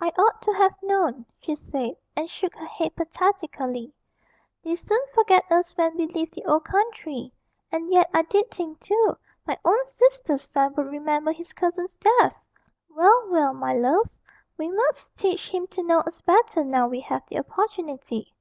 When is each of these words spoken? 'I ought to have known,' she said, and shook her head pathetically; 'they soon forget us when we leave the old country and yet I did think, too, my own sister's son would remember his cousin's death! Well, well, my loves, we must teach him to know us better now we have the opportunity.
'I 0.00 0.08
ought 0.18 0.42
to 0.42 0.50
have 0.52 0.74
known,' 0.82 1.24
she 1.40 1.54
said, 1.54 1.94
and 2.16 2.28
shook 2.28 2.56
her 2.56 2.66
head 2.66 2.96
pathetically; 2.96 3.92
'they 4.64 4.74
soon 4.74 4.98
forget 5.14 5.44
us 5.48 5.76
when 5.76 5.96
we 5.96 6.08
leave 6.08 6.32
the 6.32 6.44
old 6.44 6.64
country 6.64 7.32
and 7.70 7.88
yet 7.88 8.10
I 8.12 8.22
did 8.22 8.50
think, 8.50 8.80
too, 8.80 9.16
my 9.46 9.56
own 9.64 9.86
sister's 9.86 10.42
son 10.42 10.74
would 10.74 10.86
remember 10.88 11.30
his 11.30 11.52
cousin's 11.52 11.94
death! 11.94 12.36
Well, 12.88 13.28
well, 13.28 13.54
my 13.54 13.72
loves, 13.74 14.12
we 14.58 14.68
must 14.68 15.06
teach 15.16 15.48
him 15.50 15.68
to 15.68 15.84
know 15.84 16.00
us 16.00 16.20
better 16.22 16.64
now 16.64 16.88
we 16.88 16.98
have 17.02 17.22
the 17.28 17.38
opportunity. 17.38 18.34